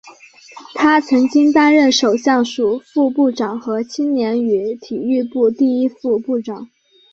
[0.73, 6.67] 他曾经担任首相署副部长和青年与体育部第一副部长。